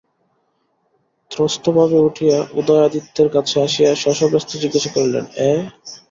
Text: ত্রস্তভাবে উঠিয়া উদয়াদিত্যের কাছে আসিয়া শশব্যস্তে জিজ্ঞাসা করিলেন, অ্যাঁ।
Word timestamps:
ত্রস্তভাবে 1.31 1.97
উঠিয়া 2.07 2.37
উদয়াদিত্যের 2.53 3.29
কাছে 3.35 3.55
আসিয়া 3.63 3.91
শশব্যস্তে 3.95 4.55
জিজ্ঞাসা 4.63 4.89
করিলেন, 4.95 5.25
অ্যাঁ। 5.31 5.61